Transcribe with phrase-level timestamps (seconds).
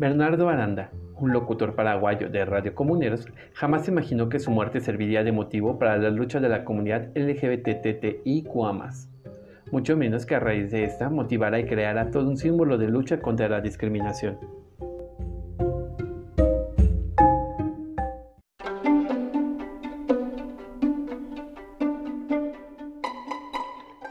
[0.00, 5.30] Bernardo Aranda, un locutor paraguayo de Radio Comuneros, jamás imaginó que su muerte serviría de
[5.30, 8.90] motivo para la lucha de la comunidad LGBTTIQA+,
[9.70, 13.20] mucho menos que a raíz de esta motivara y creara todo un símbolo de lucha
[13.20, 14.38] contra la discriminación.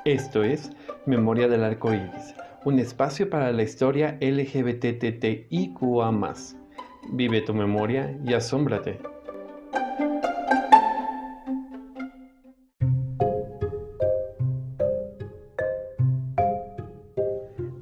[0.06, 0.72] Esto es
[1.08, 2.36] Memoria del Arco Iris,
[2.66, 6.12] un espacio para la historia LGBTTIQA.
[7.14, 9.00] Vive tu memoria y asómbrate.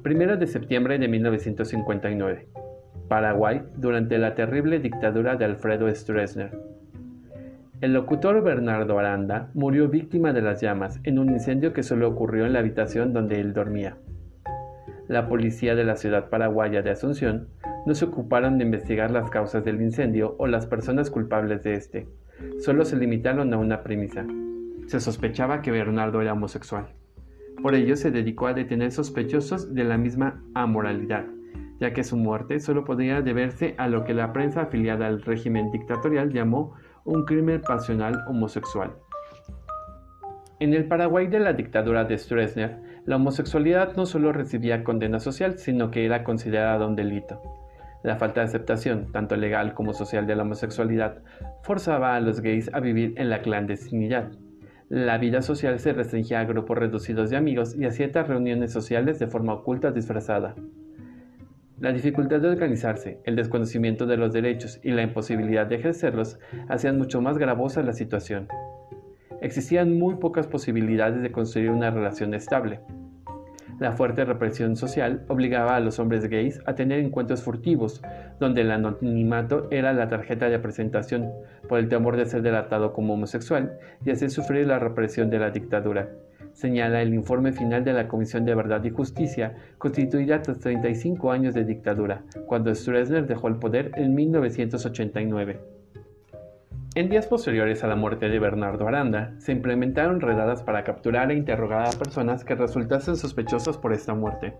[0.02, 2.48] Primero de septiembre de 1959.
[3.08, 6.56] Paraguay durante la terrible dictadura de Alfredo Stroessner.
[7.80, 12.46] El locutor Bernardo Aranda murió víctima de las llamas en un incendio que solo ocurrió
[12.46, 13.96] en la habitación donde él dormía.
[15.08, 17.48] La policía de la ciudad paraguaya de Asunción
[17.86, 22.06] no se ocuparon de investigar las causas del incendio o las personas culpables de este.
[22.58, 24.26] Solo se limitaron a una premisa.
[24.86, 26.88] Se sospechaba que Bernardo era homosexual.
[27.62, 31.24] Por ello se dedicó a detener sospechosos de la misma amoralidad,
[31.80, 35.70] ya que su muerte solo podía deberse a lo que la prensa afiliada al régimen
[35.70, 36.74] dictatorial llamó
[37.06, 38.92] un crimen pasional homosexual.
[40.60, 45.56] En el Paraguay de la dictadura de Stroessner, la homosexualidad no solo recibía condena social,
[45.56, 47.40] sino que era considerada un delito.
[48.02, 51.22] La falta de aceptación, tanto legal como social, de la homosexualidad
[51.62, 54.32] forzaba a los gays a vivir en la clandestinidad.
[54.90, 59.18] La vida social se restringía a grupos reducidos de amigos y a ciertas reuniones sociales
[59.18, 60.54] de forma oculta disfrazada.
[61.80, 66.38] La dificultad de organizarse, el desconocimiento de los derechos y la imposibilidad de ejercerlos
[66.68, 68.48] hacían mucho más gravosa la situación.
[69.40, 72.80] Existían muy pocas posibilidades de construir una relación estable.
[73.78, 78.02] La fuerte represión social obligaba a los hombres gays a tener encuentros furtivos,
[78.40, 81.30] donde el anonimato era la tarjeta de presentación,
[81.68, 85.50] por el temor de ser delatado como homosexual y hacer sufrir la represión de la
[85.50, 86.08] dictadura.
[86.54, 91.54] Señala el informe final de la Comisión de Verdad y Justicia, constituida tras 35 años
[91.54, 95.77] de dictadura, cuando Stroessner dejó el poder en 1989.
[96.98, 101.36] En días posteriores a la muerte de Bernardo Aranda, se implementaron redadas para capturar e
[101.36, 104.54] interrogar a personas que resultasen sospechosas por esta muerte.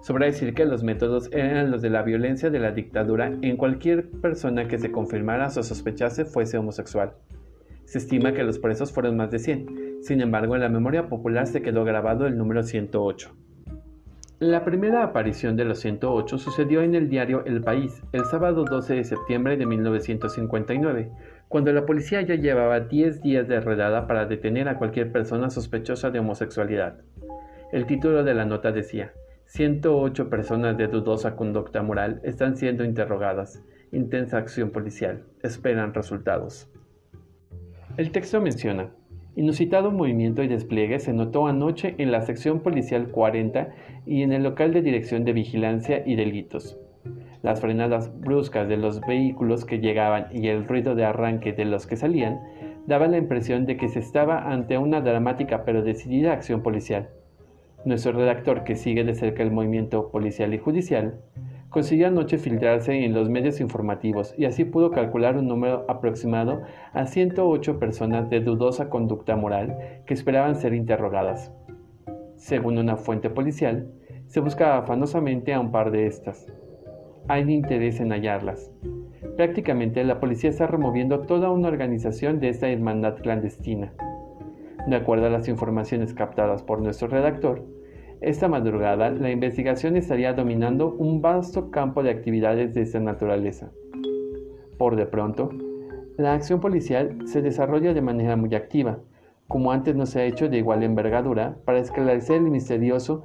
[0.00, 4.08] Sobra decir que los métodos eran los de la violencia de la dictadura en cualquier
[4.08, 7.12] persona que se confirmara o sospechase fuese homosexual.
[7.84, 11.46] Se estima que los presos fueron más de 100, sin embargo en la memoria popular
[11.46, 13.30] se quedó grabado el número 108.
[14.40, 18.94] La primera aparición de los 108 sucedió en el diario El País, el sábado 12
[18.94, 21.10] de septiembre de 1959,
[21.48, 26.10] cuando la policía ya llevaba 10 días de redada para detener a cualquier persona sospechosa
[26.10, 27.00] de homosexualidad.
[27.72, 29.12] El título de la nota decía,
[29.46, 33.64] 108 personas de dudosa conducta moral están siendo interrogadas.
[33.92, 35.24] Intensa acción policial.
[35.42, 36.70] Esperan resultados.
[37.96, 38.90] El texto menciona,
[39.34, 43.70] inusitado movimiento y despliegue se notó anoche en la sección policial 40
[44.04, 46.78] y en el local de dirección de vigilancia y delitos.
[47.42, 51.86] Las frenadas bruscas de los vehículos que llegaban y el ruido de arranque de los
[51.86, 52.40] que salían
[52.86, 57.10] daban la impresión de que se estaba ante una dramática pero decidida acción policial.
[57.84, 61.20] Nuestro redactor, que sigue de cerca el movimiento policial y judicial,
[61.70, 67.06] consiguió anoche filtrarse en los medios informativos y así pudo calcular un número aproximado a
[67.06, 71.52] 108 personas de dudosa conducta moral que esperaban ser interrogadas.
[72.36, 73.92] Según una fuente policial,
[74.26, 76.46] se buscaba afanosamente a un par de estas
[77.28, 78.72] hay interés en hallarlas.
[79.36, 83.92] Prácticamente la policía está removiendo toda una organización de esta hermandad clandestina.
[84.86, 87.64] De acuerdo a las informaciones captadas por nuestro redactor,
[88.20, 93.70] esta madrugada la investigación estaría dominando un vasto campo de actividades de esta naturaleza.
[94.78, 95.50] Por de pronto,
[96.16, 98.98] la acción policial se desarrolla de manera muy activa,
[99.46, 103.24] como antes no se ha hecho de igual envergadura, para esclarecer el misterioso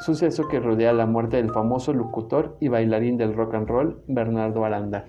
[0.00, 4.64] suceso que rodea la muerte del famoso locutor y bailarín del rock and roll Bernardo
[4.64, 5.04] Aranda.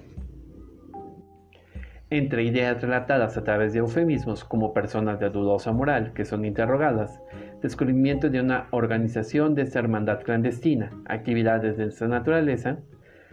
[2.09, 7.19] Entre ideas relatadas a través de eufemismos como personas de dudosa moral que son interrogadas,
[7.61, 12.77] descubrimiento de una organización de esta hermandad clandestina, actividades de esta naturaleza,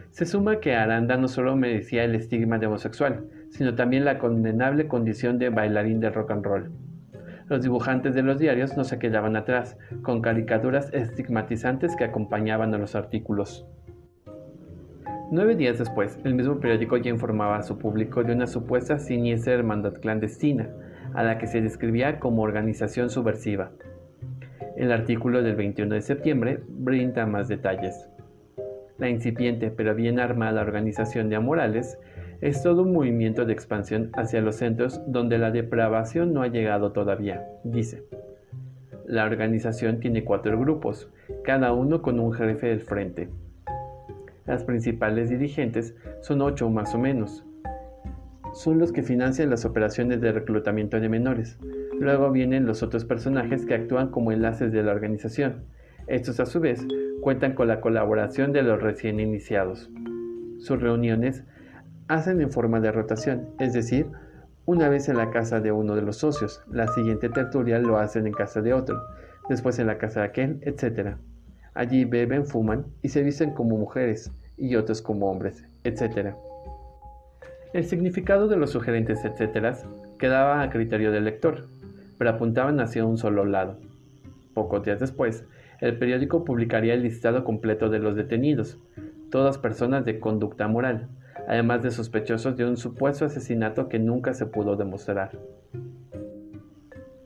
[0.09, 4.87] se suma que Aranda no solo merecía el estigma de homosexual, sino también la condenable
[4.87, 6.71] condición de bailarín del rock and roll.
[7.51, 12.77] Los dibujantes de los diarios no se quedaban atrás, con caricaturas estigmatizantes que acompañaban a
[12.77, 13.67] los artículos.
[15.31, 19.51] Nueve días después, el mismo periódico ya informaba a su público de una supuesta siniestra
[19.51, 20.69] hermandad clandestina,
[21.13, 23.71] a la que se describía como organización subversiva.
[24.77, 28.07] El artículo del 21 de septiembre brinda más detalles.
[28.97, 31.99] La incipiente pero bien armada organización de Amorales
[32.41, 36.91] es todo un movimiento de expansión hacia los centros donde la depravación no ha llegado
[36.91, 38.03] todavía, dice.
[39.05, 41.09] La organización tiene cuatro grupos,
[41.43, 43.29] cada uno con un jefe del frente.
[44.47, 47.45] Las principales dirigentes son ocho más o menos.
[48.53, 51.59] Son los que financian las operaciones de reclutamiento de menores.
[51.99, 55.65] Luego vienen los otros personajes que actúan como enlaces de la organización.
[56.07, 56.85] Estos a su vez
[57.21, 59.91] cuentan con la colaboración de los recién iniciados.
[60.57, 61.43] Sus reuniones
[62.11, 64.07] hacen en forma de rotación, es decir,
[64.65, 68.27] una vez en la casa de uno de los socios, la siguiente tertulia lo hacen
[68.27, 69.01] en casa de otro,
[69.47, 71.15] después en la casa de aquel, etc.
[71.73, 76.35] Allí beben, fuman y se visten como mujeres y otros como hombres, etc.
[77.71, 79.77] El significado de los sugerentes etc.
[80.19, 81.69] quedaba a criterio del lector,
[82.17, 83.77] pero apuntaban hacia un solo lado.
[84.53, 85.45] Pocos días después,
[85.79, 88.77] el periódico publicaría el listado completo de los detenidos,
[89.29, 91.07] todas personas de conducta moral,
[91.47, 95.31] además de sospechosos de un supuesto asesinato que nunca se pudo demostrar.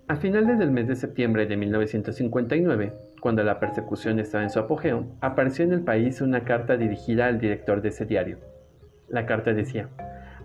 [0.08, 5.08] A finales del mes de septiembre de 1959, cuando la persecución estaba en su apogeo,
[5.20, 8.38] apareció en el país una carta dirigida al director de ese diario.
[9.10, 9.90] La carta decía,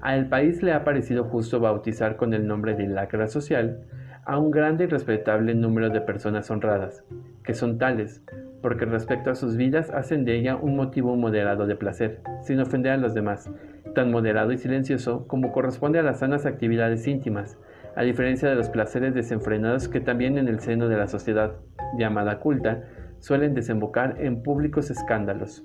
[0.01, 3.85] a el país le ha parecido justo bautizar con el nombre de lacra social
[4.25, 7.05] a un grande y respetable número de personas honradas,
[7.45, 8.23] que son tales,
[8.63, 12.93] porque respecto a sus vidas hacen de ella un motivo moderado de placer, sin ofender
[12.93, 13.51] a los demás,
[13.95, 17.59] tan moderado y silencioso como corresponde a las sanas actividades íntimas,
[17.97, 21.57] a diferencia de los placeres desenfrenados que también en el seno de la sociedad
[21.99, 22.85] llamada culta
[23.19, 25.65] suelen desembocar en públicos escándalos.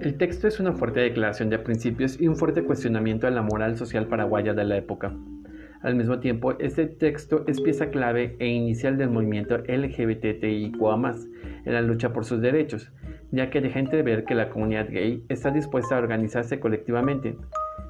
[0.00, 3.76] El texto es una fuerte declaración de principios y un fuerte cuestionamiento a la moral
[3.76, 5.12] social paraguaya de la época.
[5.82, 11.14] Al mismo tiempo, este texto es pieza clave e inicial del movimiento LGBTIQA+,
[11.64, 12.92] en la lucha por sus derechos,
[13.30, 17.36] ya que deja entrever que la comunidad gay está dispuesta a organizarse colectivamente,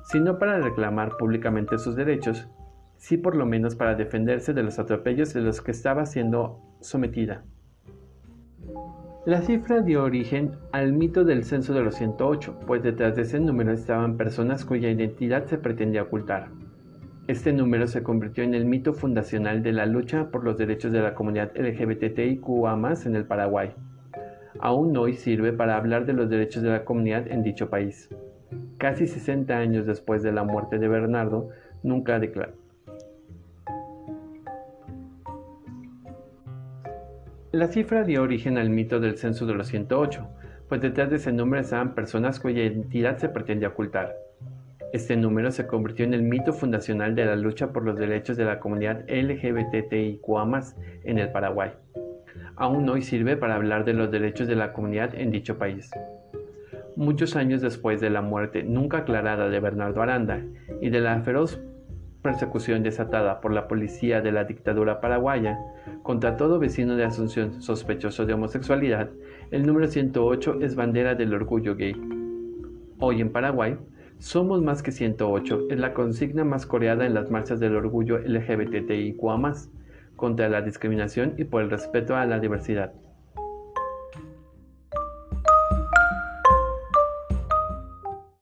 [0.04, 2.48] sino para reclamar públicamente sus derechos,
[2.96, 7.44] sí por lo menos para defenderse de los atropellos de los que estaba siendo sometida.
[9.26, 13.40] La cifra dio origen al mito del censo de los 108, pues detrás de ese
[13.40, 16.48] número estaban personas cuya identidad se pretendía ocultar.
[17.28, 21.00] Este número se convirtió en el mito fundacional de la lucha por los derechos de
[21.00, 23.74] la comunidad LGBTIQA en el Paraguay.
[24.60, 28.08] Aún hoy sirve para hablar de los derechos de la comunidad en dicho país.
[28.78, 31.48] Casi 60 años después de la muerte de Bernardo,
[31.82, 32.52] nunca declaró.
[37.50, 40.28] La cifra dio origen al mito del censo de los 108,
[40.68, 44.14] pues detrás de ese número estaban personas cuya identidad se pretendía ocultar.
[44.92, 48.44] Este número se convirtió en el mito fundacional de la lucha por los derechos de
[48.44, 50.62] la comunidad LGBTIQA
[51.04, 51.72] en el Paraguay.
[52.56, 55.90] Aún hoy sirve para hablar de los derechos de la comunidad en dicho país.
[56.94, 60.42] Muchos años después de la muerte nunca aclarada de Bernardo Aranda
[60.80, 61.60] y de la feroz
[62.22, 65.58] persecución desatada por la policía de la dictadura paraguaya
[66.02, 69.10] contra todo vecino de Asunción sospechoso de homosexualidad,
[69.50, 71.94] el número 108 es bandera del orgullo gay.
[72.98, 73.76] Hoy en Paraguay,
[74.18, 79.52] somos más que 108 es la consigna más coreada en las marchas del orgullo LGBTIQA,
[80.16, 82.92] contra la discriminación y por el respeto a la diversidad.